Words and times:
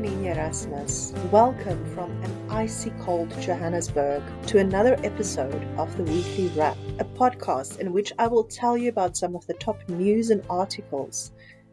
Antonie 0.00 0.28
Erasmus. 0.28 1.12
Welcome 1.30 1.84
from 1.94 2.10
an 2.22 2.50
icy 2.50 2.90
cold 3.02 3.28
Johannesburg 3.38 4.22
to 4.46 4.56
another 4.56 4.98
episode 5.04 5.62
of 5.76 5.94
the 5.98 6.04
Weekly 6.04 6.48
Wrap, 6.56 6.78
a 6.98 7.04
podcast 7.04 7.80
in 7.80 7.92
which 7.92 8.10
I 8.18 8.26
will 8.26 8.44
tell 8.44 8.78
you 8.78 8.88
about 8.88 9.18
some 9.18 9.36
of 9.36 9.46
the 9.46 9.52
top 9.52 9.86
news 9.90 10.30
and 10.30 10.42
articles 10.48 11.32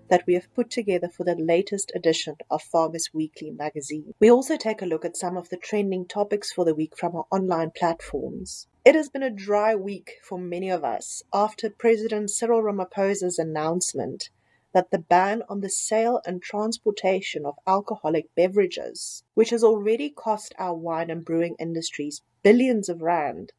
that 0.09 0.25
we 0.27 0.33
have 0.33 0.53
put 0.53 0.69
together 0.69 1.07
for 1.07 1.23
the 1.23 1.35
latest 1.35 1.93
edition 1.95 2.35
of 2.51 2.61
Farmers 2.63 3.11
Weekly 3.13 3.51
magazine. 3.51 4.13
We 4.19 4.29
also 4.29 4.57
take 4.57 4.81
a 4.81 4.85
look 4.85 5.05
at 5.05 5.15
some 5.15 5.37
of 5.37 5.47
the 5.47 5.55
trending 5.55 6.05
topics 6.05 6.51
for 6.51 6.65
the 6.65 6.75
week 6.75 6.97
from 6.97 7.15
our 7.15 7.27
online 7.31 7.71
platforms. 7.77 8.67
It 8.83 8.95
has 8.95 9.07
been 9.07 9.23
a 9.23 9.29
dry 9.29 9.73
week 9.73 10.15
for 10.21 10.37
many 10.37 10.69
of 10.69 10.83
us 10.83 11.23
after 11.33 11.69
President 11.69 12.29
Cyril 12.29 12.61
Ramaphosa's 12.61 13.39
announcement 13.39 14.31
that 14.77 14.91
the 14.91 14.99
ban 14.99 15.41
on 15.49 15.61
the 15.61 15.69
sale 15.71 16.21
and 16.23 16.39
transportation 16.39 17.47
of 17.47 17.57
alcoholic 17.65 18.27
beverages, 18.35 19.23
which 19.33 19.49
has 19.49 19.63
already 19.63 20.07
cost 20.07 20.53
our 20.59 20.75
wine 20.75 21.09
and 21.09 21.25
brewing 21.25 21.55
industries 21.57 22.21
billions 22.43 22.87
of 22.87 23.01
rand 23.01 23.53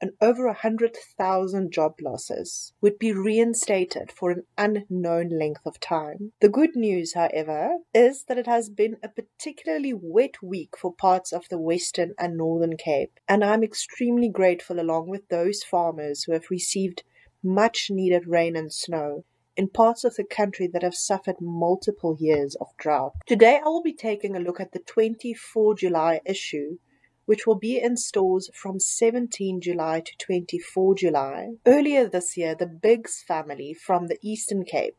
and 0.00 0.12
over 0.22 0.46
a 0.46 0.54
hundred 0.54 0.96
thousand 1.18 1.72
job 1.72 1.96
losses, 2.00 2.72
would 2.80 2.98
be 2.98 3.12
reinstated 3.12 4.10
for 4.10 4.30
an 4.30 4.44
unknown 4.56 5.28
length 5.28 5.60
of 5.66 5.78
time. 5.78 6.32
The 6.40 6.48
good 6.48 6.74
news, 6.74 7.12
however, 7.12 7.76
is 7.92 8.24
that 8.24 8.38
it 8.38 8.46
has 8.46 8.70
been 8.70 8.96
a 9.02 9.10
particularly 9.10 9.92
wet 9.92 10.42
week 10.42 10.78
for 10.78 10.94
parts 10.94 11.34
of 11.34 11.50
the 11.50 11.58
Western 11.58 12.14
and 12.18 12.38
Northern 12.38 12.78
Cape, 12.78 13.20
and 13.28 13.44
I'm 13.44 13.62
extremely 13.62 14.30
grateful 14.30 14.80
along 14.80 15.08
with 15.08 15.28
those 15.28 15.62
farmers 15.62 16.24
who 16.24 16.32
have 16.32 16.48
received 16.48 17.04
much 17.42 17.88
needed 17.90 18.26
rain 18.26 18.56
and 18.56 18.72
snow 18.72 19.24
in 19.56 19.68
parts 19.68 20.04
of 20.04 20.16
the 20.16 20.24
country 20.24 20.66
that 20.66 20.82
have 20.82 20.94
suffered 20.94 21.36
multiple 21.40 22.16
years 22.18 22.54
of 22.56 22.68
drought. 22.78 23.12
Today 23.26 23.60
I 23.64 23.68
will 23.68 23.82
be 23.82 23.92
taking 23.92 24.34
a 24.34 24.40
look 24.40 24.60
at 24.60 24.72
the 24.72 24.78
24 24.78 25.74
July 25.74 26.20
issue, 26.24 26.78
which 27.26 27.46
will 27.46 27.58
be 27.58 27.78
in 27.78 27.96
stores 27.96 28.48
from 28.54 28.80
17 28.80 29.60
July 29.60 30.00
to 30.00 30.12
24 30.18 30.94
July. 30.94 31.50
Earlier 31.66 32.08
this 32.08 32.36
year, 32.36 32.54
the 32.54 32.66
Biggs 32.66 33.22
family 33.22 33.74
from 33.74 34.06
the 34.06 34.18
Eastern 34.22 34.64
Cape 34.64 34.96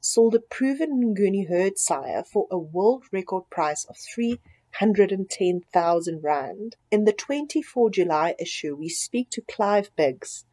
sold 0.00 0.34
a 0.34 0.38
proven 0.38 1.02
Nguni 1.02 1.48
herd 1.48 1.78
sire 1.78 2.22
for 2.22 2.46
a 2.50 2.58
world 2.58 3.04
record 3.10 3.48
price 3.48 3.86
of 3.86 3.96
310,000 3.96 6.22
Rand. 6.22 6.76
In 6.90 7.04
the 7.04 7.12
24 7.12 7.90
July 7.90 8.34
issue, 8.38 8.76
we 8.76 8.90
speak 8.90 9.30
to 9.30 9.40
Clive 9.40 9.90
Biggs 9.96 10.44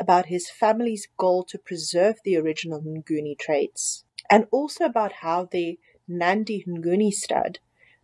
about 0.00 0.26
his 0.26 0.50
family's 0.50 1.06
goal 1.18 1.44
to 1.44 1.58
preserve 1.58 2.16
the 2.24 2.36
original 2.36 2.80
Nguni 2.80 3.38
traits, 3.38 4.04
and 4.30 4.46
also 4.50 4.84
about 4.84 5.12
how 5.20 5.44
the 5.44 5.78
Nandi 6.08 6.64
Nguni 6.66 7.12
stud 7.12 7.58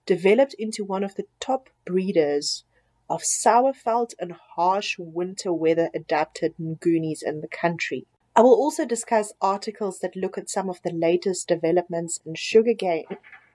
developed 0.04 0.54
into 0.58 0.84
one 0.84 1.02
of 1.02 1.14
the 1.16 1.24
top 1.40 1.70
breeders 1.84 2.64
of 3.08 3.22
sourveld 3.22 4.12
and 4.20 4.32
harsh 4.54 4.96
winter 4.98 5.52
weather 5.52 5.90
adapted 5.94 6.54
Ngunis 6.60 7.22
in 7.24 7.40
the 7.40 7.48
country. 7.48 8.06
I 8.34 8.42
will 8.42 8.54
also 8.54 8.84
discuss 8.84 9.32
articles 9.40 10.00
that 10.00 10.14
look 10.14 10.36
at 10.36 10.50
some 10.50 10.68
of 10.68 10.82
the 10.82 10.92
latest 10.92 11.48
developments 11.48 12.20
in 12.26 12.34
sugarcane 12.34 13.06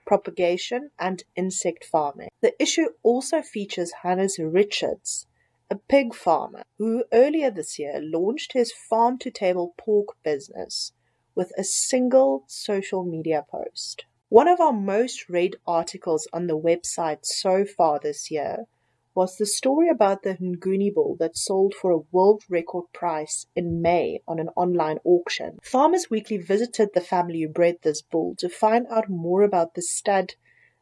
propagation 0.04 0.90
and 0.98 1.22
insect 1.36 1.84
farming. 1.84 2.28
The 2.40 2.60
issue 2.60 2.88
also 3.02 3.42
features 3.42 3.92
Hannes 4.02 4.38
Richards, 4.38 5.26
a 5.72 5.76
pig 5.88 6.14
farmer 6.14 6.64
who 6.76 7.02
earlier 7.14 7.50
this 7.50 7.78
year 7.78 7.98
launched 8.02 8.52
his 8.52 8.70
farm 8.90 9.16
to 9.16 9.30
table 9.30 9.72
pork 9.78 10.08
business 10.22 10.92
with 11.34 11.50
a 11.56 11.64
single 11.64 12.44
social 12.46 13.04
media 13.06 13.42
post. 13.50 14.04
One 14.28 14.48
of 14.48 14.60
our 14.60 14.74
most 14.74 15.30
read 15.30 15.56
articles 15.66 16.28
on 16.30 16.46
the 16.46 16.58
website 16.58 17.20
so 17.22 17.64
far 17.64 17.98
this 17.98 18.30
year 18.30 18.66
was 19.14 19.38
the 19.38 19.46
story 19.46 19.88
about 19.88 20.24
the 20.24 20.34
Nguni 20.34 20.92
bull 20.92 21.16
that 21.20 21.38
sold 21.38 21.72
for 21.72 21.90
a 21.90 22.04
world 22.12 22.42
record 22.50 22.84
price 22.92 23.46
in 23.56 23.80
May 23.80 24.20
on 24.28 24.38
an 24.38 24.50
online 24.54 24.98
auction. 25.04 25.58
Farmers 25.62 26.10
Weekly 26.10 26.36
visited 26.36 26.90
the 26.92 27.00
family 27.00 27.40
who 27.40 27.48
bred 27.48 27.78
this 27.80 28.02
bull 28.02 28.34
to 28.40 28.50
find 28.50 28.86
out 28.90 29.08
more 29.08 29.40
about 29.40 29.72
the 29.72 29.80
stud 29.80 30.34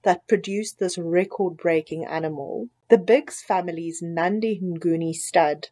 that 0.02 0.26
produced 0.26 0.80
this 0.80 0.98
record 0.98 1.56
breaking 1.56 2.04
animal. 2.04 2.68
The 2.90 2.98
Biggs 2.98 3.40
family's 3.40 4.02
Nandi 4.02 4.58
Nguni 4.60 5.14
stud 5.14 5.68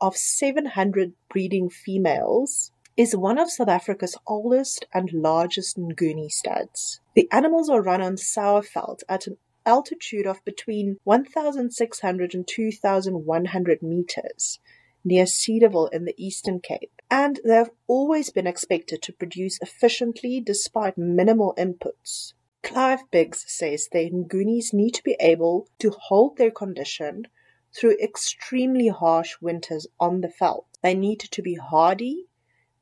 of 0.00 0.16
700 0.16 1.12
breeding 1.28 1.68
females 1.68 2.72
is 2.96 3.14
one 3.14 3.38
of 3.38 3.50
South 3.50 3.68
Africa's 3.68 4.16
oldest 4.26 4.86
and 4.94 5.12
largest 5.12 5.76
Nguni 5.76 6.30
studs. 6.30 7.00
The 7.14 7.28
animals 7.30 7.68
are 7.68 7.82
run 7.82 8.00
on 8.00 8.16
sourveld 8.16 9.00
at 9.06 9.26
an 9.26 9.36
altitude 9.66 10.26
of 10.26 10.42
between 10.46 10.96
1,600 11.04 12.34
and 12.34 12.48
2,100 12.48 13.82
meters 13.82 14.58
near 15.04 15.26
Cedarville 15.26 15.88
in 15.88 16.06
the 16.06 16.14
Eastern 16.16 16.58
Cape, 16.58 17.02
and 17.10 17.38
they 17.44 17.54
have 17.54 17.72
always 17.86 18.30
been 18.30 18.46
expected 18.46 19.02
to 19.02 19.12
produce 19.12 19.58
efficiently 19.60 20.40
despite 20.40 20.96
minimal 20.96 21.54
inputs. 21.58 22.32
Clive 22.62 23.10
Biggs 23.10 23.44
says 23.48 23.88
the 23.90 24.08
Ngunis 24.10 24.72
need 24.72 24.92
to 24.94 25.02
be 25.02 25.16
able 25.18 25.68
to 25.80 25.90
hold 25.90 26.36
their 26.36 26.50
condition 26.50 27.26
through 27.74 27.96
extremely 28.02 28.88
harsh 28.88 29.36
winters 29.40 29.86
on 29.98 30.20
the 30.20 30.32
veld. 30.38 30.66
They 30.82 30.94
need 30.94 31.20
to 31.20 31.42
be 31.42 31.54
hardy 31.54 32.26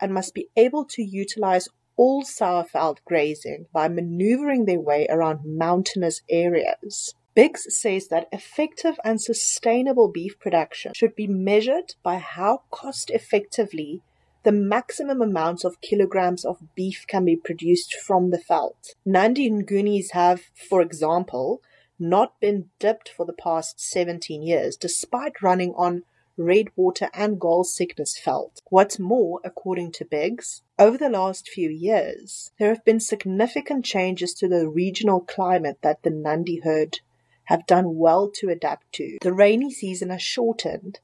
and 0.01 0.13
must 0.13 0.35
be 0.35 0.49
able 0.57 0.85
to 0.87 1.03
utilize 1.03 1.69
all 1.97 2.23
sourveld 2.23 2.99
grazing 3.05 3.67
by 3.73 3.89
maneuvering 3.89 4.65
their 4.65 4.81
way 4.81 5.07
around 5.09 5.41
mountainous 5.45 6.23
areas. 6.31 7.15
Biggs 7.35 7.67
says 7.69 8.09
that 8.09 8.29
effective 8.33 8.99
and 9.05 9.21
sustainable 9.21 10.09
beef 10.09 10.39
production 10.39 10.93
should 10.95 11.15
be 11.15 11.27
measured 11.27 11.95
by 12.03 12.19
how 12.19 12.63
cost 12.71 13.11
effectively 13.11 14.03
the 14.43 14.53
maximum 14.53 15.21
amounts 15.21 15.65
of 15.65 15.81
kilograms 15.81 16.45
of 16.45 16.75
beef 16.75 17.05
can 17.06 17.25
be 17.25 17.37
produced 17.37 17.95
from 17.95 18.31
the 18.31 18.43
veld. 18.47 18.77
Nandi 19.05 19.51
Ngunis 19.51 20.12
have, 20.12 20.51
for 20.55 20.81
example, 20.81 21.61
not 21.99 22.41
been 22.41 22.71
dipped 22.78 23.09
for 23.09 23.27
the 23.27 23.33
past 23.33 23.81
17 23.81 24.43
years, 24.43 24.77
despite 24.77 25.43
running 25.43 25.75
on 25.77 26.05
red 26.37 26.69
water 26.75 27.11
and 27.12 27.39
gall 27.39 27.65
sickness 27.65 28.19
veld. 28.25 28.53
What's 28.71 28.99
more, 28.99 29.41
according 29.45 29.93
to 29.93 30.05
Biggs, 30.05 30.62
over 30.78 30.97
the 30.97 31.11
last 31.11 31.49
few 31.49 31.69
years, 31.69 32.51
there 32.59 32.71
have 32.71 32.84
been 32.84 33.01
significant 33.01 33.84
changes 33.84 34.33
to 34.34 34.49
the 34.49 34.67
regional 34.67 35.21
climate 35.21 35.78
that 35.83 36.03
the 36.03 36.11
Nandi 36.11 36.61
herd 36.65 37.01
have 37.45 37.67
done 37.67 37.97
well 37.97 38.31
to 38.37 38.49
adapt 38.49 38.93
to. 38.93 39.19
The 39.21 39.33
rainy 39.33 39.71
season 39.71 40.11
has 40.11 40.22
shortened, 40.22 41.01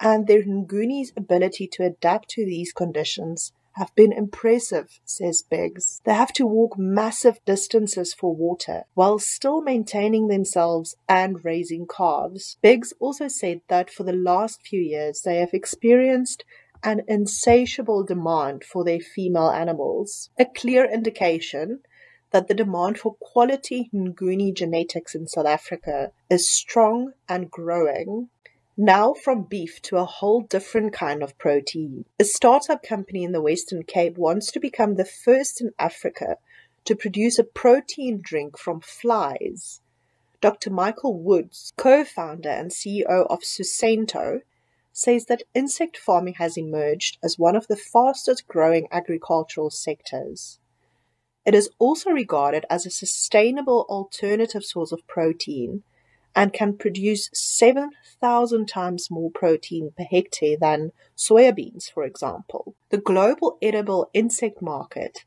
and 0.00 0.26
their 0.26 0.42
Nguni's 0.42 1.12
ability 1.16 1.66
to 1.72 1.84
adapt 1.84 2.28
to 2.30 2.44
these 2.44 2.72
conditions 2.72 3.52
have 3.76 3.94
been 3.94 4.12
impressive, 4.12 5.00
says 5.04 5.42
Biggs. 5.42 6.00
They 6.04 6.14
have 6.14 6.32
to 6.34 6.46
walk 6.46 6.78
massive 6.78 7.44
distances 7.44 8.14
for 8.14 8.34
water 8.34 8.84
while 8.94 9.18
still 9.18 9.60
maintaining 9.60 10.28
themselves 10.28 10.96
and 11.08 11.44
raising 11.44 11.86
calves. 11.86 12.56
Biggs 12.62 12.94
also 12.98 13.28
said 13.28 13.60
that 13.68 13.90
for 13.90 14.02
the 14.02 14.14
last 14.14 14.62
few 14.62 14.80
years 14.80 15.20
they 15.22 15.36
have 15.36 15.52
experienced 15.52 16.44
an 16.82 17.02
insatiable 17.06 18.02
demand 18.02 18.64
for 18.64 18.82
their 18.82 19.00
female 19.00 19.50
animals, 19.50 20.30
a 20.38 20.46
clear 20.46 20.90
indication 20.90 21.80
that 22.30 22.48
the 22.48 22.54
demand 22.54 22.98
for 22.98 23.16
quality 23.20 23.90
Nguni 23.94 24.54
genetics 24.54 25.14
in 25.14 25.26
South 25.26 25.46
Africa 25.46 26.12
is 26.30 26.50
strong 26.50 27.12
and 27.28 27.50
growing. 27.50 28.28
Now 28.78 29.14
from 29.14 29.44
beef 29.44 29.80
to 29.82 29.96
a 29.96 30.04
whole 30.04 30.42
different 30.42 30.92
kind 30.92 31.22
of 31.22 31.38
protein. 31.38 32.04
A 32.20 32.24
startup 32.24 32.82
company 32.82 33.24
in 33.24 33.32
the 33.32 33.40
Western 33.40 33.82
Cape 33.84 34.18
wants 34.18 34.52
to 34.52 34.60
become 34.60 34.96
the 34.96 35.04
first 35.06 35.62
in 35.62 35.72
Africa 35.78 36.36
to 36.84 36.94
produce 36.94 37.38
a 37.38 37.44
protein 37.44 38.20
drink 38.20 38.58
from 38.58 38.82
flies. 38.82 39.80
Dr. 40.42 40.68
Michael 40.68 41.18
Woods, 41.18 41.72
co-founder 41.78 42.50
and 42.50 42.70
CEO 42.70 43.26
of 43.30 43.40
Susento, 43.40 44.42
says 44.92 45.24
that 45.24 45.44
insect 45.54 45.96
farming 45.96 46.34
has 46.34 46.58
emerged 46.58 47.16
as 47.24 47.38
one 47.38 47.56
of 47.56 47.68
the 47.68 47.76
fastest 47.76 48.46
growing 48.46 48.88
agricultural 48.92 49.70
sectors. 49.70 50.58
It 51.46 51.54
is 51.54 51.70
also 51.78 52.10
regarded 52.10 52.66
as 52.68 52.84
a 52.84 52.90
sustainable 52.90 53.86
alternative 53.88 54.66
source 54.66 54.92
of 54.92 55.06
protein 55.06 55.82
and 56.36 56.52
can 56.52 56.76
produce 56.76 57.30
7,000 57.32 58.68
times 58.68 59.10
more 59.10 59.30
protein 59.30 59.92
per 59.96 60.04
hectare 60.04 60.58
than 60.60 60.92
soybeans, 61.16 61.90
for 61.90 62.04
example. 62.04 62.76
The 62.90 62.98
global 62.98 63.56
edible 63.62 64.10
insect 64.12 64.60
market 64.60 65.24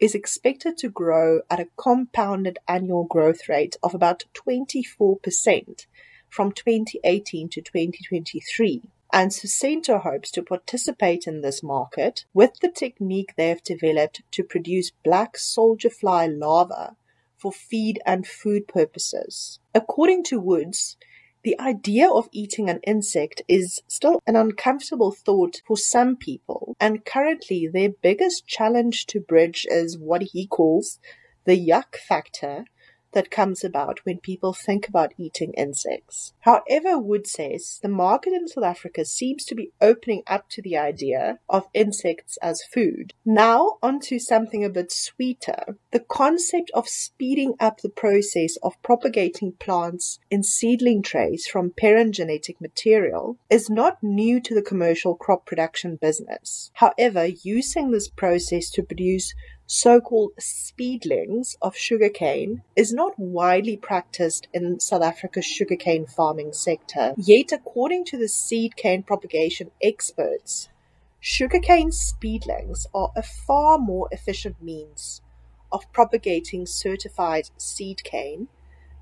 is 0.00 0.16
expected 0.16 0.76
to 0.78 0.88
grow 0.88 1.40
at 1.48 1.60
a 1.60 1.68
compounded 1.76 2.58
annual 2.66 3.04
growth 3.04 3.48
rate 3.48 3.76
of 3.84 3.94
about 3.94 4.24
24% 4.34 5.86
from 6.28 6.52
2018 6.52 7.48
to 7.50 7.60
2023. 7.60 8.82
And 9.12 9.30
Susento 9.30 10.02
hopes 10.02 10.30
to 10.32 10.42
participate 10.42 11.26
in 11.26 11.40
this 11.40 11.62
market 11.62 12.26
with 12.34 12.60
the 12.60 12.68
technique 12.68 13.34
they 13.36 13.48
have 13.48 13.62
developed 13.62 14.22
to 14.32 14.44
produce 14.44 14.90
black 15.04 15.38
soldier 15.38 15.88
fly 15.88 16.26
larvae 16.26 16.94
for 17.38 17.52
feed 17.52 18.00
and 18.04 18.26
food 18.26 18.68
purposes. 18.68 19.60
According 19.74 20.24
to 20.24 20.40
Woods, 20.40 20.96
the 21.44 21.58
idea 21.60 22.10
of 22.10 22.28
eating 22.32 22.68
an 22.68 22.80
insect 22.84 23.42
is 23.48 23.80
still 23.86 24.20
an 24.26 24.36
uncomfortable 24.36 25.12
thought 25.12 25.62
for 25.66 25.76
some 25.76 26.16
people, 26.16 26.76
and 26.80 27.04
currently 27.04 27.68
their 27.72 27.90
biggest 27.90 28.46
challenge 28.46 29.06
to 29.06 29.20
bridge 29.20 29.66
is 29.70 29.96
what 29.96 30.22
he 30.22 30.46
calls 30.46 30.98
the 31.44 31.56
yuck 31.56 31.96
factor 31.96 32.64
that 33.12 33.30
comes 33.30 33.64
about 33.64 34.00
when 34.04 34.18
people 34.18 34.52
think 34.52 34.88
about 34.88 35.14
eating 35.16 35.52
insects. 35.54 36.32
However, 36.40 36.98
Wood 36.98 37.26
says 37.26 37.78
the 37.82 37.88
market 37.88 38.32
in 38.32 38.48
South 38.48 38.64
Africa 38.64 39.04
seems 39.04 39.44
to 39.46 39.54
be 39.54 39.72
opening 39.80 40.22
up 40.26 40.48
to 40.50 40.62
the 40.62 40.76
idea 40.76 41.38
of 41.48 41.68
insects 41.74 42.38
as 42.42 42.62
food. 42.72 43.14
Now, 43.24 43.78
onto 43.82 44.18
something 44.18 44.64
a 44.64 44.70
bit 44.70 44.92
sweeter. 44.92 45.76
The 45.90 46.00
concept 46.00 46.70
of 46.74 46.88
speeding 46.88 47.54
up 47.60 47.80
the 47.80 47.88
process 47.88 48.56
of 48.62 48.80
propagating 48.82 49.52
plants 49.52 50.18
in 50.30 50.42
seedling 50.42 51.02
trays 51.02 51.46
from 51.46 51.72
parent 51.76 52.14
genetic 52.14 52.60
material 52.60 53.38
is 53.50 53.70
not 53.70 54.02
new 54.02 54.40
to 54.40 54.54
the 54.54 54.62
commercial 54.62 55.14
crop 55.14 55.46
production 55.46 55.96
business. 55.96 56.70
However, 56.74 57.26
using 57.26 57.90
this 57.90 58.08
process 58.08 58.70
to 58.70 58.82
produce 58.82 59.34
so-called 59.70 60.32
speedlings 60.40 61.54
of 61.60 61.76
sugarcane 61.76 62.62
is 62.74 62.90
not 62.90 63.18
widely 63.18 63.76
practiced 63.76 64.48
in 64.54 64.80
South 64.80 65.02
Africa's 65.02 65.44
sugarcane 65.44 66.06
farming 66.06 66.54
sector. 66.54 67.12
Yet, 67.18 67.52
according 67.52 68.06
to 68.06 68.16
the 68.16 68.28
seed 68.28 68.76
cane 68.76 69.02
propagation 69.02 69.70
experts, 69.82 70.70
sugarcane 71.20 71.90
speedlings 71.90 72.86
are 72.94 73.12
a 73.14 73.22
far 73.22 73.76
more 73.76 74.08
efficient 74.10 74.62
means 74.62 75.20
of 75.70 75.92
propagating 75.92 76.64
certified 76.64 77.50
seed 77.58 78.02
cane 78.04 78.48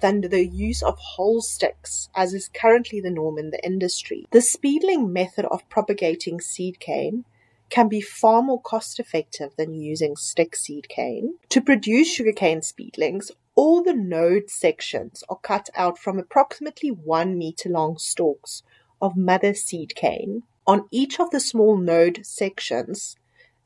than 0.01 0.21
the 0.21 0.45
use 0.45 0.83
of 0.83 0.99
whole 0.99 1.41
sticks, 1.43 2.09
as 2.17 2.35
is 2.35 2.51
currently 2.53 3.01
the 3.01 3.09
norm 3.09 3.39
in 3.39 3.51
the 3.51 3.65
industry. 3.65 4.27
The 4.33 4.43
speedling 4.43 5.13
method 5.13 5.45
of 5.45 5.69
propagating 5.69 6.41
seed 6.41 6.81
cane 6.81 7.25
can 7.69 7.89
be 7.89 8.01
far 8.01 8.43
more 8.43 8.61
cost 8.61 9.01
effective 9.01 9.53
than 9.57 9.75
using 9.75 10.17
stick 10.17 10.57
seed 10.57 10.89
cane. 10.89 11.35
To 11.51 11.61
produce 11.61 12.13
sugarcane 12.13 12.61
speedlings, 12.61 13.31
all 13.55 13.83
the 13.83 13.95
node 13.95 14.51
sections 14.51 15.25
are 15.29 15.39
cut 15.43 15.69
out 15.75 15.99
from 15.99 16.19
approximately 16.19 16.91
one 16.91 17.37
meter 17.39 17.69
long 17.69 17.99
stalks 17.99 18.63
of 19.01 19.17
mother 19.17 19.55
seed 19.55 19.95
cane. 19.95 20.43
On 20.67 20.87
each 20.91 21.21
of 21.21 21.31
the 21.31 21.41
small 21.41 21.77
node 21.77 22.25
sections, 22.27 23.17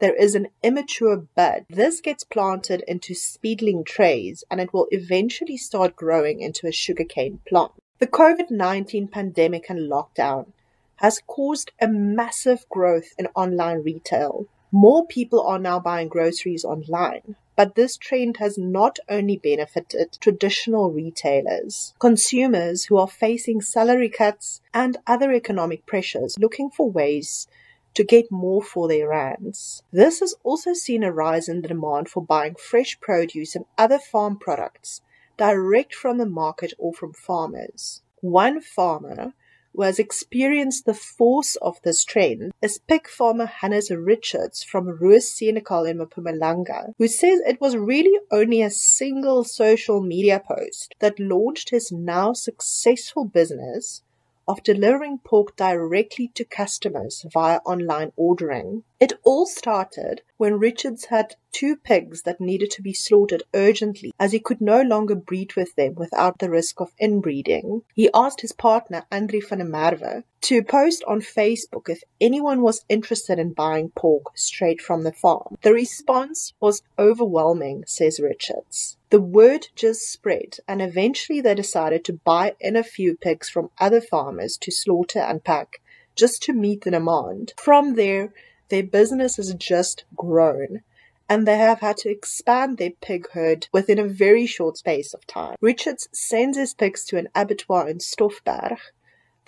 there 0.00 0.14
is 0.14 0.34
an 0.34 0.48
immature 0.62 1.16
bud. 1.34 1.66
This 1.68 2.00
gets 2.00 2.24
planted 2.24 2.82
into 2.88 3.14
speedling 3.14 3.84
trays 3.84 4.44
and 4.50 4.60
it 4.60 4.72
will 4.72 4.86
eventually 4.90 5.56
start 5.56 5.94
growing 5.94 6.40
into 6.40 6.66
a 6.66 6.72
sugarcane 6.72 7.40
plant. 7.46 7.72
The 7.98 8.06
COVID 8.06 8.50
19 8.50 9.08
pandemic 9.08 9.68
and 9.68 9.90
lockdown 9.90 10.52
has 11.00 11.20
caused 11.26 11.72
a 11.80 11.88
massive 11.88 12.68
growth 12.68 13.14
in 13.18 13.26
online 13.34 13.82
retail. 13.82 14.46
More 14.70 15.06
people 15.06 15.42
are 15.42 15.58
now 15.58 15.80
buying 15.80 16.08
groceries 16.08 16.64
online, 16.64 17.36
but 17.56 17.74
this 17.74 17.96
trend 17.96 18.36
has 18.36 18.58
not 18.58 18.98
only 19.08 19.38
benefited 19.38 20.18
traditional 20.20 20.92
retailers, 20.92 21.94
consumers 21.98 22.84
who 22.84 22.98
are 22.98 23.08
facing 23.08 23.62
salary 23.62 24.10
cuts 24.10 24.60
and 24.74 24.98
other 25.06 25.32
economic 25.32 25.86
pressures 25.86 26.36
looking 26.38 26.70
for 26.70 26.90
ways 26.90 27.48
to 27.94 28.04
get 28.04 28.30
more 28.30 28.62
for 28.62 28.86
their 28.86 29.08
rands. 29.08 29.82
This 29.90 30.20
has 30.20 30.34
also 30.44 30.74
seen 30.74 31.02
a 31.02 31.10
rise 31.10 31.48
in 31.48 31.62
the 31.62 31.68
demand 31.68 32.10
for 32.10 32.22
buying 32.22 32.56
fresh 32.56 33.00
produce 33.00 33.56
and 33.56 33.64
other 33.78 33.98
farm 33.98 34.38
products 34.38 35.00
direct 35.38 35.94
from 35.94 36.18
the 36.18 36.26
market 36.26 36.74
or 36.78 36.92
from 36.92 37.14
farmers. 37.14 38.02
One 38.20 38.60
farmer 38.60 39.32
who 39.80 39.84
has 39.84 39.98
experienced 39.98 40.84
the 40.84 40.92
force 40.92 41.56
of 41.62 41.80
this 41.84 42.04
trend 42.04 42.52
is 42.60 42.76
pig 42.86 43.08
farmer 43.08 43.46
Hannes 43.46 43.90
Richards 43.90 44.62
from 44.62 44.98
Roossenekal 44.98 45.88
in 45.88 45.98
Mpumalanga, 45.98 46.92
who 46.98 47.08
says 47.08 47.40
it 47.46 47.62
was 47.62 47.78
really 47.78 48.20
only 48.30 48.60
a 48.60 48.68
single 48.68 49.42
social 49.42 50.02
media 50.02 50.38
post 50.46 50.94
that 50.98 51.18
launched 51.18 51.70
his 51.70 51.90
now 51.90 52.34
successful 52.34 53.24
business 53.24 54.02
of 54.50 54.64
delivering 54.64 55.16
pork 55.16 55.54
directly 55.54 56.26
to 56.34 56.44
customers 56.44 57.24
via 57.32 57.58
online 57.64 58.10
ordering. 58.16 58.82
It 58.98 59.12
all 59.22 59.46
started 59.46 60.22
when 60.38 60.58
Richards 60.58 61.04
had 61.04 61.36
two 61.52 61.76
pigs 61.76 62.22
that 62.22 62.40
needed 62.40 62.72
to 62.72 62.82
be 62.82 62.92
slaughtered 62.92 63.44
urgently 63.54 64.12
as 64.18 64.32
he 64.32 64.40
could 64.40 64.60
no 64.60 64.82
longer 64.82 65.14
breed 65.14 65.54
with 65.54 65.76
them 65.76 65.94
without 65.94 66.40
the 66.40 66.50
risk 66.50 66.80
of 66.80 66.90
inbreeding. 66.98 67.82
He 67.94 68.10
asked 68.12 68.40
his 68.40 68.50
partner, 68.50 69.06
Andri 69.12 69.40
van 69.40 69.58
der 69.60 69.66
Merwe, 69.66 70.24
to 70.40 70.64
post 70.64 71.04
on 71.06 71.20
Facebook 71.20 71.88
if 71.88 72.02
anyone 72.20 72.60
was 72.60 72.84
interested 72.88 73.38
in 73.38 73.52
buying 73.52 73.90
pork 73.90 74.36
straight 74.36 74.80
from 74.80 75.04
the 75.04 75.12
farm. 75.12 75.56
The 75.62 75.72
response 75.72 76.54
was 76.58 76.82
overwhelming, 76.98 77.84
says 77.86 78.18
Richards. 78.18 78.96
The 79.10 79.20
word 79.20 79.68
just 79.74 80.10
spread, 80.10 80.58
and 80.68 80.80
eventually 80.80 81.40
they 81.40 81.54
decided 81.56 82.04
to 82.04 82.12
buy 82.12 82.54
in 82.60 82.76
a 82.76 82.84
few 82.84 83.16
pigs 83.16 83.48
from 83.48 83.70
other 83.80 84.00
farmers 84.00 84.56
to 84.58 84.70
slaughter 84.70 85.18
and 85.18 85.42
pack, 85.42 85.80
just 86.14 86.44
to 86.44 86.52
meet 86.52 86.82
the 86.82 86.92
demand. 86.92 87.52
From 87.56 87.96
there, 87.96 88.32
their 88.68 88.84
business 88.84 89.36
has 89.36 89.52
just 89.54 90.04
grown, 90.14 90.82
and 91.28 91.46
they 91.46 91.58
have 91.58 91.80
had 91.80 91.96
to 91.98 92.08
expand 92.08 92.78
their 92.78 92.92
pig 93.02 93.28
herd 93.32 93.66
within 93.72 93.98
a 93.98 94.06
very 94.06 94.46
short 94.46 94.76
space 94.76 95.12
of 95.12 95.26
time. 95.26 95.56
Richards 95.60 96.08
sends 96.12 96.56
his 96.56 96.72
pigs 96.72 97.04
to 97.06 97.18
an 97.18 97.28
abattoir 97.34 97.88
in 97.88 97.98
Stoffberg, 97.98 98.78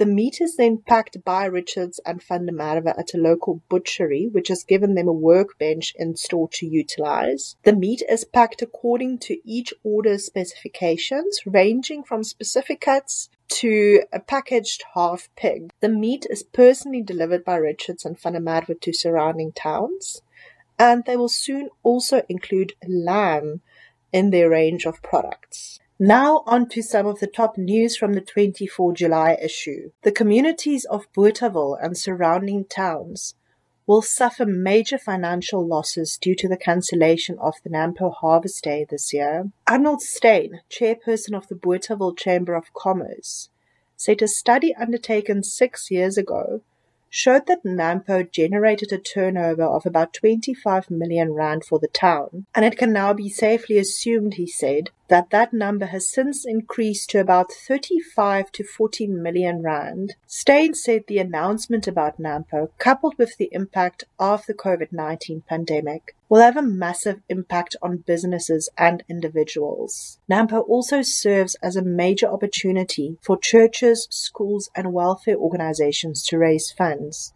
the 0.03 0.07
meat 0.07 0.41
is 0.41 0.57
then 0.57 0.79
packed 0.79 1.25
by 1.25 1.45
Richards 1.45 2.01
and 2.05 2.21
van 2.21 2.47
der 2.47 2.61
at 2.89 3.15
a 3.15 3.19
local 3.19 3.63
butchery, 3.69 4.29
which 4.33 4.49
has 4.49 4.65
given 4.65 4.97
them 4.97 5.07
a 5.07 5.13
workbench 5.13 5.95
in 5.97 6.17
store 6.17 6.49
to 6.55 6.67
utilize. 6.67 7.55
The 7.63 7.77
meat 7.77 8.03
is 8.09 8.25
packed 8.25 8.63
according 8.63 9.19
to 9.19 9.39
each 9.45 9.73
order's 9.85 10.27
specifications, 10.27 11.43
ranging 11.47 12.03
from 12.03 12.25
specific 12.25 12.81
cuts 12.81 13.29
to 13.61 14.03
a 14.13 14.19
packaged 14.19 14.83
half 14.97 15.29
pig. 15.37 15.71
The 15.79 15.89
meat 15.89 16.27
is 16.29 16.43
personally 16.43 17.03
delivered 17.03 17.44
by 17.44 17.55
Richards 17.55 18.05
and 18.05 18.19
van 18.19 18.32
der 18.32 18.75
to 18.75 18.93
surrounding 18.93 19.53
towns, 19.53 20.21
and 20.81 21.05
they 21.05 21.17
will 21.17 21.29
soon 21.29 21.69
also 21.85 22.23
include 22.29 22.73
lamb 22.89 23.61
in 24.13 24.31
their 24.31 24.51
range 24.51 24.85
of 24.85 25.01
products. 25.01 25.79
Now 25.99 26.43
on 26.46 26.69
to 26.70 26.82
some 26.82 27.06
of 27.06 27.20
the 27.20 27.27
top 27.27 27.56
news 27.56 27.96
from 27.96 28.15
the 28.15 28.20
24 28.20 28.93
July 28.94 29.39
issue. 29.41 29.91
The 30.03 30.13
communities 30.13 30.84
of 30.87 31.13
Bothaville 31.13 31.77
and 31.81 31.96
surrounding 31.96 32.65
towns 32.65 33.34
will 33.87 34.03
suffer 34.03 34.46
major 34.46 34.99
financial 34.99 35.67
losses 35.67 36.17
due 36.20 36.34
to 36.37 36.49
the 36.49 36.56
cancellation 36.56 37.39
of 37.39 37.55
the 37.63 37.70
Nampo 37.70 38.15
Harvest 38.15 38.65
Day 38.65 38.87
this 38.89 39.13
year. 39.13 39.51
Arnold 39.67 40.01
Steyn, 40.01 40.61
chairperson 40.70 41.37
of 41.37 41.49
the 41.49 41.55
Bothaville 41.55 42.17
Chamber 42.17 42.55
of 42.55 42.72
Commerce, 42.75 43.49
said 43.96 44.22
a 44.22 44.29
study 44.29 44.75
undertaken 44.75 45.43
six 45.43 45.91
years 45.91 46.17
ago 46.17 46.63
showed 47.15 47.46
that 47.46 47.63
Nampo 47.63 48.29
generated 48.32 48.91
a 48.91 48.96
turnover 48.96 49.65
of 49.65 49.84
about 49.84 50.15
25 50.15 50.91
million 50.91 51.32
rand 51.34 51.63
for 51.63 51.79
the 51.79 51.89
town, 51.89 52.46
and 52.55 52.65
it 52.65 52.79
can 52.79 52.91
now 52.91 53.13
be 53.13 53.29
safely 53.29 53.77
assumed, 53.77 54.34
he 54.34 54.46
said, 54.46 54.89
that 55.13 55.29
that 55.29 55.53
number 55.53 55.85
has 55.85 56.09
since 56.09 56.47
increased 56.47 57.11
to 57.11 57.21
about 57.21 57.53
35 57.53 58.51
to 58.51 58.65
40 58.65 59.09
million 59.09 59.61
rand. 59.61 60.15
Steyn 60.27 60.73
said 60.73 61.05
the 61.07 61.19
announcement 61.19 61.87
about 61.87 62.19
Nampo, 62.19 62.71
coupled 62.79 63.19
with 63.19 63.37
the 63.37 63.51
impact 63.53 64.05
of 64.19 64.47
the 64.47 64.55
COVID-19 64.55 65.45
pandemic, 65.47 66.17
will 66.31 66.41
have 66.41 66.57
a 66.57 66.63
massive 66.63 67.21
impact 67.29 67.77
on 67.83 67.99
businesses 67.99 68.71
and 68.79 69.05
individuals. 69.07 70.19
Nampo 70.31 70.67
also 70.67 71.03
serves 71.03 71.57
as 71.57 71.77
a 71.77 71.83
major 71.83 72.27
opportunity 72.27 73.19
for 73.21 73.37
churches, 73.37 74.09
schools, 74.11 74.71
and 74.75 74.95
welfare 74.95 75.37
organizations 75.37 76.25
to 76.25 76.39
raise 76.39 76.71
funds 76.71 77.35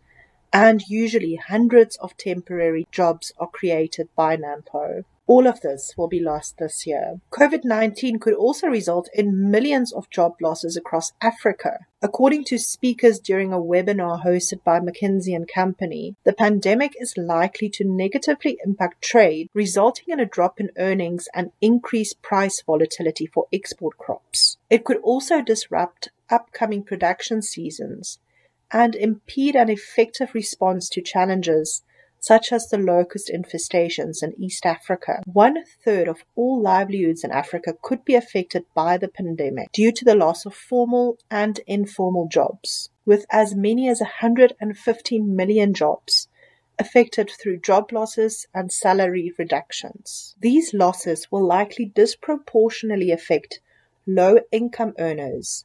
and 0.59 0.89
usually 0.89 1.35
hundreds 1.35 1.97
of 1.97 2.17
temporary 2.17 2.89
jobs 2.91 3.31
are 3.39 3.47
created 3.47 4.09
by 4.17 4.39
Nampo. 4.39 5.05
All 5.27 5.47
of 5.47 5.61
this 5.61 5.93
will 5.99 6.09
be 6.09 6.19
lost 6.19 6.57
this 6.57 6.87
year. 6.87 7.21
COVID 7.31 7.63
19 7.63 8.19
could 8.19 8.33
also 8.33 8.67
result 8.69 9.11
in 9.13 9.51
millions 9.51 9.93
of 9.93 10.09
job 10.09 10.37
losses 10.41 10.75
across 10.75 11.13
Africa. 11.21 11.81
According 12.01 12.45
to 12.45 12.59
speakers 12.59 13.19
during 13.19 13.53
a 13.53 13.59
webinar 13.59 14.25
hosted 14.25 14.65
by 14.65 14.81
McKinsey 14.81 15.37
and 15.37 15.47
Company, 15.47 16.15
the 16.25 16.33
pandemic 16.33 16.95
is 16.99 17.19
likely 17.19 17.69
to 17.71 17.85
negatively 17.85 18.57
impact 18.65 19.03
trade, 19.03 19.51
resulting 19.53 20.07
in 20.09 20.21
a 20.21 20.25
drop 20.25 20.59
in 20.59 20.71
earnings 20.79 21.29
and 21.35 21.53
increased 21.61 22.23
price 22.23 22.63
volatility 22.65 23.27
for 23.27 23.47
export 23.53 23.99
crops. 23.99 24.57
It 24.71 24.85
could 24.85 25.03
also 25.03 25.43
disrupt 25.43 26.09
upcoming 26.31 26.83
production 26.83 27.43
seasons 27.43 28.19
and 28.73 28.95
impede 28.95 29.55
an 29.55 29.69
effective 29.69 30.35
response 30.35 30.89
to 30.91 31.01
challenges 31.01 31.83
such 32.19 32.53
as 32.53 32.67
the 32.69 32.79
locust 32.79 33.31
infestations 33.33 34.23
in 34.23 34.35
East 34.43 34.67
Africa. 34.67 35.23
One 35.27 35.65
third 35.85 36.09
of 36.09 36.25
all 36.35 36.61
livelihoods 36.61 37.23
in 37.23 37.31
Africa 37.31 37.75
could 37.83 38.05
be 38.05 38.15
affected 38.15 38.65
by 38.75 38.99
the 38.99 39.09
pandemic 39.09 39.71
due 39.73 39.93
to 39.93 40.05
the 40.05 40.17
loss 40.17 40.45
of 40.45 40.55
formal 40.55 41.19
and 41.31 41.61
informal 41.67 42.27
jobs, 42.27 42.91
with 43.05 43.27
as 43.31 43.55
many 43.55 43.89
as 43.89 44.01
150 44.01 45.21
million 45.21 45.73
jobs 45.73 46.29
affected 46.79 47.31
through 47.31 47.59
job 47.59 47.93
losses 47.93 48.47
and 48.53 48.73
salary 48.73 49.33
reductions. 49.39 50.35
These 50.41 50.75
losses 50.75 51.29
will 51.31 51.47
likely 51.47 51.87
disproportionately 51.87 53.11
affect 53.11 53.61
low 54.07 54.41
income 54.53 54.95
earners 54.99 55.65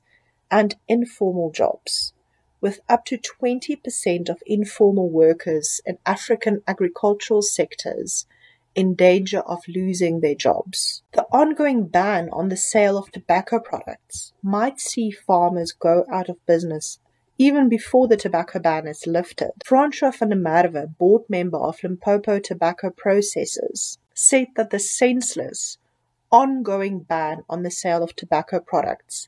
and 0.50 0.75
informal 0.88 1.51
jobs, 1.51 2.13
with 2.62 2.80
up 2.88 3.03
to 3.06 3.18
20% 3.18 4.30
of 4.30 4.44
informal 4.46 5.10
workers 5.10 5.82
in 5.86 5.98
African 6.06 6.62
agricultural 6.68 7.41
sectors 7.41 8.25
in 8.74 8.96
danger 8.96 9.39
of 9.39 9.60
losing 9.68 10.22
their 10.22 10.36
jobs. 10.36 11.03
The 11.12 11.25
ongoing 11.32 11.88
ban 11.88 12.30
on 12.32 12.48
the 12.48 12.56
sale 12.56 12.98
of 12.98 13.12
tobacco 13.12 13.60
products 13.60 14.32
might 14.41 14.80
see 14.80 15.12
farmers 15.12 15.74
go 15.74 16.06
out 16.10 16.30
of 16.30 16.46
business 16.46 17.00
even 17.41 17.68
before 17.68 18.08
the 18.08 18.18
tobacco 18.18 18.60
ban 18.60 18.88
is 18.88 19.08
lifted. 19.08 19.50
Francois 19.65 20.12
van 20.12 20.30
der 20.30 20.36
Merwe, 20.36 20.96
board 21.00 21.24
member 21.27 21.58
of 21.58 21.82
Limpopo 21.84 22.38
Tobacco 22.38 22.91
Processors, 22.91 23.98
said 24.13 24.48
that 24.56 24.70
the 24.70 24.77
senseless, 24.77 25.80
ongoing 26.32 27.00
ban 27.00 27.44
on 27.50 27.63
the 27.63 27.72
sale 27.72 28.03
of 28.03 28.15
tobacco 28.15 28.60
products 28.60 29.27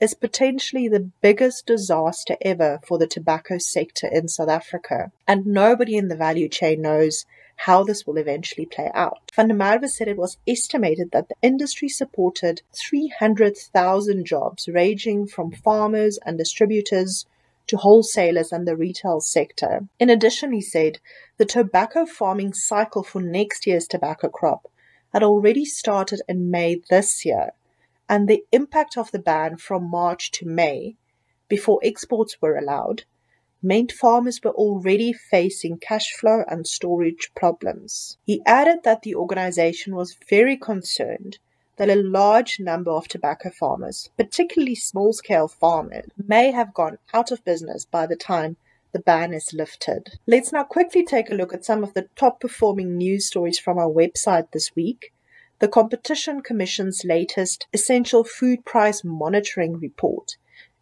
is 0.00 0.14
potentially 0.14 0.88
the 0.88 1.10
biggest 1.22 1.66
disaster 1.66 2.36
ever 2.40 2.80
for 2.86 2.98
the 2.98 3.06
tobacco 3.06 3.58
sector 3.58 4.08
in 4.10 4.28
South 4.28 4.48
Africa, 4.48 5.12
and 5.26 5.46
nobody 5.46 5.96
in 5.96 6.08
the 6.08 6.16
value 6.16 6.48
chain 6.48 6.82
knows 6.82 7.24
how 7.56 7.84
this 7.84 8.06
will 8.06 8.16
eventually 8.16 8.66
play 8.66 8.90
out. 8.94 9.30
Van 9.34 9.48
der 9.48 9.54
Merwe 9.54 9.88
said 9.88 10.08
it 10.08 10.16
was 10.16 10.38
estimated 10.46 11.10
that 11.12 11.28
the 11.28 11.36
industry 11.40 11.88
supported 11.88 12.62
300,000 12.74 14.24
jobs, 14.24 14.68
ranging 14.68 15.26
from 15.26 15.52
farmers 15.52 16.18
and 16.26 16.36
distributors 16.36 17.26
to 17.66 17.76
wholesalers 17.76 18.52
and 18.52 18.66
the 18.66 18.76
retail 18.76 19.20
sector. 19.20 19.86
In 19.98 20.10
addition, 20.10 20.52
he 20.52 20.60
said 20.60 20.98
the 21.38 21.44
tobacco 21.44 22.04
farming 22.04 22.52
cycle 22.52 23.02
for 23.02 23.22
next 23.22 23.66
year's 23.66 23.86
tobacco 23.86 24.28
crop 24.28 24.70
had 25.12 25.22
already 25.22 25.64
started 25.64 26.20
in 26.28 26.50
May 26.50 26.82
this 26.90 27.24
year, 27.24 27.50
and 28.08 28.28
the 28.28 28.44
impact 28.52 28.96
of 28.96 29.10
the 29.10 29.18
ban 29.18 29.56
from 29.56 29.90
March 29.90 30.30
to 30.32 30.46
May, 30.46 30.96
before 31.48 31.80
exports 31.82 32.36
were 32.40 32.56
allowed, 32.56 33.04
meant 33.62 33.92
farmers 33.92 34.40
were 34.44 34.52
already 34.52 35.12
facing 35.12 35.78
cash 35.78 36.12
flow 36.12 36.44
and 36.48 36.66
storage 36.66 37.32
problems. 37.34 38.18
He 38.24 38.42
added 38.44 38.80
that 38.84 39.02
the 39.02 39.14
organization 39.14 39.94
was 39.94 40.16
very 40.28 40.56
concerned 40.56 41.38
that 41.76 41.90
a 41.90 41.96
large 41.96 42.60
number 42.60 42.90
of 42.90 43.08
tobacco 43.08 43.50
farmers, 43.50 44.10
particularly 44.16 44.74
small 44.74 45.12
scale 45.12 45.48
farmers, 45.48 46.06
may 46.16 46.52
have 46.52 46.74
gone 46.74 46.98
out 47.12 47.30
of 47.30 47.44
business 47.44 47.84
by 47.84 48.06
the 48.06 48.16
time 48.16 48.56
the 48.92 49.00
ban 49.00 49.34
is 49.34 49.52
lifted. 49.52 50.20
Let's 50.26 50.52
now 50.52 50.62
quickly 50.62 51.04
take 51.04 51.30
a 51.30 51.34
look 51.34 51.52
at 51.52 51.64
some 51.64 51.82
of 51.82 51.94
the 51.94 52.08
top 52.14 52.40
performing 52.40 52.96
news 52.96 53.26
stories 53.26 53.58
from 53.58 53.76
our 53.76 53.90
website 53.90 54.52
this 54.52 54.70
week. 54.76 55.12
The 55.64 55.68
Competition 55.68 56.42
Commission's 56.42 57.06
latest 57.06 57.66
Essential 57.72 58.22
Food 58.22 58.66
Price 58.66 59.02
Monitoring 59.02 59.78
Report 59.78 60.36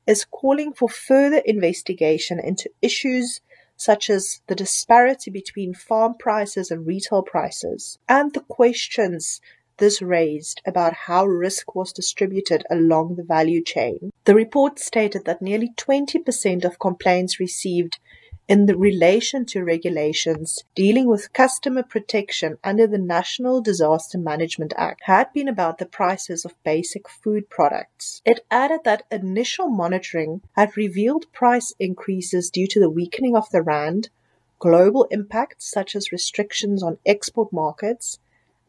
is 0.09 0.25
calling 0.25 0.73
for 0.73 0.89
further 0.89 1.41
investigation 1.45 2.41
into 2.41 2.69
issues 2.83 3.41
such 3.77 4.11
as 4.11 4.41
the 4.49 4.57
disparity 4.57 5.31
between 5.31 5.73
farm 5.73 6.15
prices 6.19 6.73
and 6.73 6.85
retail 6.85 7.23
prices, 7.23 8.01
and 8.09 8.35
the 8.35 8.41
questions 8.41 9.41
this 9.77 10.03
raised 10.03 10.61
about 10.67 10.95
how 11.07 11.27
risk 11.27 11.77
was 11.77 11.93
distributed 11.93 12.65
along 12.69 13.15
the 13.15 13.23
value 13.23 13.63
chain. 13.63 14.11
The 14.25 14.35
report 14.35 14.81
stated 14.81 15.27
that 15.27 15.41
nearly 15.41 15.73
20% 15.77 16.65
of 16.65 16.81
complaints 16.81 17.39
received 17.39 18.01
in 18.49 18.67
the 18.67 18.77
relation 18.77 19.47
to 19.47 19.65
regulations 19.65 20.65
dealing 20.75 21.07
with 21.07 21.33
customer 21.33 21.83
protection 21.83 22.59
under 22.65 22.87
the 22.87 22.99
National 22.99 23.61
Disaster 23.61 24.19
Management 24.19 24.73
Act 24.77 25.03
had 25.05 25.33
been 25.33 25.49
about 25.49 25.79
the 25.79 25.87
prices 25.87 26.45
of 26.45 26.63
basic 26.65 27.09
food 27.09 27.49
products. 27.49 28.21
It 28.25 28.45
added 28.51 28.81
that 28.85 29.05
initial 29.11 29.69
monitoring 29.69 30.43
had 30.57 30.77
revealed 30.77 31.33
price 31.33 31.73
increases 31.79 32.51
due 32.51 32.67
to 32.69 32.81
the 32.81 32.91
weakening 32.91 33.37
of 33.37 33.49
the 33.51 33.63
rand, 33.63 34.11
global 34.59 35.07
impacts 35.11 35.71
such 35.71 35.97
as 35.97 36.13
restrictions 36.13 36.83
on 36.83 36.99
export 37.05 37.53
markets, 37.53 38.19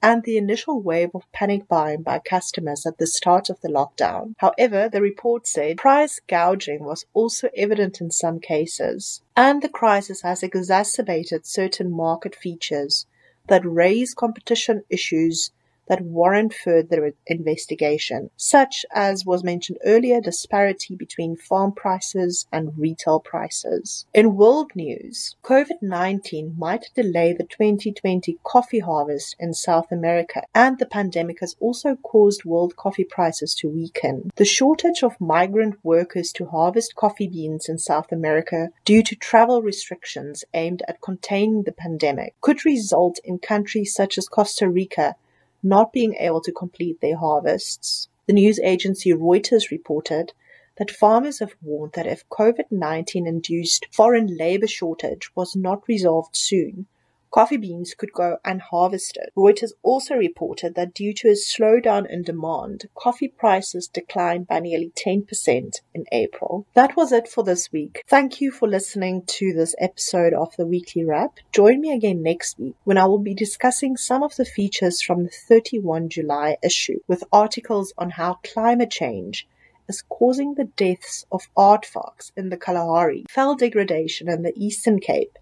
and 0.04 0.24
the 0.24 0.38
initial 0.38 0.82
wave 0.82 1.12
of 1.16 1.32
panic 1.32 1.66
buying 1.70 2.04
by 2.04 2.20
customers 2.20 2.86
at 2.86 2.98
the 2.98 3.08
start 3.08 3.50
of 3.50 3.62
the 3.62 3.70
lockdown. 3.70 4.34
However, 4.38 4.90
the 4.90 5.02
report 5.02 5.48
said 5.48 5.78
price 5.78 6.20
gouging 6.28 6.84
was 6.84 7.06
also 7.14 7.50
evident 7.56 8.02
in 8.02 8.12
some 8.12 8.42
cases, 8.42 9.22
and 9.36 9.62
the 9.62 9.70
crisis 9.70 10.22
has 10.22 10.44
exacerbated 10.44 11.46
certain 11.46 11.90
market 11.90 12.36
features 12.36 13.06
that 13.48 13.66
raise 13.66 14.14
competition 14.14 14.84
issues 14.90 15.52
that 15.88 16.02
warrant 16.02 16.54
further 16.54 17.14
investigation, 17.28 18.30
such 18.38 18.86
as 18.94 19.26
was 19.26 19.44
mentioned 19.44 19.78
earlier 19.86 20.22
disparity 20.22 20.96
between 20.96 21.36
farm 21.36 21.72
prices 21.72 22.48
and 22.52 22.78
retail 22.78 23.20
prices. 23.20 24.06
In 24.14 24.36
world 24.36 24.72
news, 24.76 25.36
COVID 25.44 25.82
19 25.82 26.56
might 26.58 26.90
delay 26.96 27.34
the 27.34 27.44
2020 27.44 28.38
coffee 28.44 28.80
harvest 28.80 29.36
in 29.40 29.54
South 29.54 29.92
America, 29.92 30.44
and 30.56 30.80
the 30.80 30.86
pandemic 30.86 31.40
has 31.40 31.56
also 31.60 31.96
caused 31.96 32.46
world 32.46 32.76
coffee 32.76 33.04
prices 33.04 33.54
to 33.56 33.70
weaken. 33.70 34.32
The 34.36 34.46
shortage 34.46 35.04
of 35.04 35.20
migrant 35.20 35.76
workers 35.84 36.32
to 36.34 36.46
harvest 36.46 36.96
coffee 36.96 37.28
beans 37.28 37.68
in 37.68 37.78
South 37.78 38.12
America 38.12 38.70
due 38.86 39.04
to 39.04 39.16
travel 39.16 39.62
restrictions 39.62 40.44
aimed 40.54 40.84
at 40.88 41.02
containing 41.02 41.64
the 41.64 41.72
pandemic 41.72 42.36
could 42.42 42.66
result 42.66 43.20
in 43.24 43.40
countries 43.40 43.94
such 43.94 44.18
as 44.18 44.28
Costa 44.28 44.70
Rica 44.70 45.16
not 45.64 45.94
being 45.94 46.16
able 46.16 46.42
to 46.42 46.52
complete 46.52 47.00
their 47.02 47.18
harvests. 47.18 48.10
The 48.28 48.34
news 48.34 48.60
agency 48.60 49.12
Reuters 49.12 49.72
reported 49.72 50.34
that 50.78 50.92
farmers 50.92 51.40
have 51.40 51.56
warned 51.62 51.94
that 51.94 52.08
if 52.08 52.28
COVID 52.30 52.72
19 52.72 53.26
induced 53.26 53.88
foreign 53.92 54.38
labor 54.38 54.68
shortage 54.68 55.36
was 55.36 55.56
not 55.56 55.88
resolved 55.88 56.36
soon, 56.36 56.88
coffee 57.34 57.58
beans 57.58 57.96
could 57.96 58.14
go 58.14 58.38
unharvested. 58.46 59.30
Reuters 59.36 59.72
also 59.82 60.16
reported 60.16 60.76
that 60.76 60.94
due 60.94 61.14
to 61.16 61.30
a 61.30 61.32
slowdown 61.32 62.08
in 62.08 62.22
demand, 62.22 62.86
coffee 62.96 63.28
prices 63.28 63.88
declined 63.88 64.48
by 64.48 64.60
nearly 64.60 64.92
10% 64.96 65.82
in 65.96 66.06
April. 66.12 66.68
That 66.76 66.96
was 66.96 67.12
it 67.12 67.28
for 67.28 67.44
this 67.44 67.72
week. 67.72 68.04
Thank 68.08 68.40
you 68.40 68.52
for 68.52 68.68
listening 68.68 69.24
to 69.26 69.52
this 69.52 69.74
episode 69.80 70.34
of 70.34 70.56
the 70.58 70.68
Weekly 70.68 71.04
Wrap. 71.04 71.40
Join 71.52 71.82
me 71.82 71.92
again 71.92 72.22
next 72.22 72.60
week 72.60 72.76
when 72.84 73.00
I 73.00 73.06
will 73.06 73.18
be 73.18 73.34
discussing 73.34 73.98
some 73.98 74.22
of 74.22 74.36
the 74.36 74.46
features 74.46 75.02
from 75.02 75.24
the 75.24 75.32
31 75.32 76.10
July 76.10 76.58
issue 76.64 77.00
with 77.08 77.24
articles 77.32 77.94
on 77.98 78.12
how 78.12 78.40
climate 78.44 78.92
change 78.92 79.48
is 79.88 80.04
causing 80.08 80.54
the 80.54 80.66
deaths 80.66 81.26
of 81.32 81.50
aardvarks 81.58 82.32
in 82.38 82.50
the 82.50 82.58
Kalahari, 82.58 83.26
veld 83.34 83.60
degradation 83.60 84.30
in 84.30 84.44
the 84.44 84.54
Eastern 84.56 85.00
Cape, 85.00 85.38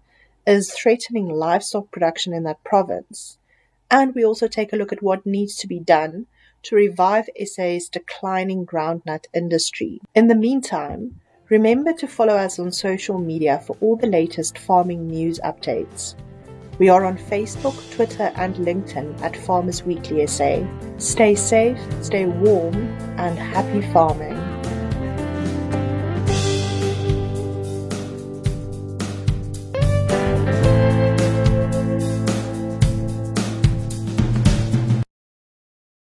is 0.46 0.72
threatening 0.72 1.28
livestock 1.28 1.90
production 1.90 2.32
in 2.32 2.42
that 2.44 2.62
province. 2.64 3.38
And 3.90 4.14
we 4.14 4.24
also 4.24 4.48
take 4.48 4.72
a 4.72 4.76
look 4.76 4.92
at 4.92 5.02
what 5.02 5.26
needs 5.26 5.56
to 5.56 5.66
be 5.66 5.78
done 5.78 6.26
to 6.62 6.76
revive 6.76 7.28
SA's 7.44 7.88
declining 7.88 8.64
groundnut 8.64 9.26
industry. 9.34 10.00
In 10.14 10.28
the 10.28 10.34
meantime, 10.34 11.20
remember 11.48 11.92
to 11.94 12.06
follow 12.06 12.34
us 12.34 12.58
on 12.58 12.72
social 12.72 13.18
media 13.18 13.62
for 13.66 13.76
all 13.80 13.96
the 13.96 14.06
latest 14.06 14.58
farming 14.58 15.08
news 15.08 15.40
updates. 15.44 16.14
We 16.78 16.88
are 16.88 17.04
on 17.04 17.18
Facebook, 17.18 17.78
Twitter, 17.94 18.32
and 18.36 18.54
LinkedIn 18.56 19.20
at 19.20 19.36
Farmers 19.36 19.84
Weekly 19.84 20.26
SA. 20.26 20.66
Stay 20.96 21.34
safe, 21.34 21.78
stay 22.00 22.24
warm, 22.26 22.74
and 23.18 23.38
happy 23.38 23.82
farming. 23.92 24.41